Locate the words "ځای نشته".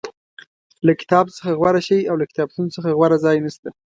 3.25-3.69